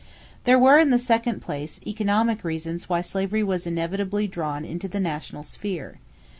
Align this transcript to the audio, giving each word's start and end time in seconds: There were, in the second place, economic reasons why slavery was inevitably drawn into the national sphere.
There 0.45 0.57
were, 0.57 0.79
in 0.79 0.89
the 0.89 0.97
second 0.97 1.43
place, 1.43 1.79
economic 1.85 2.43
reasons 2.43 2.89
why 2.89 3.01
slavery 3.01 3.43
was 3.43 3.67
inevitably 3.67 4.25
drawn 4.25 4.65
into 4.65 4.87
the 4.87 4.99
national 4.99 5.43
sphere. 5.43 5.99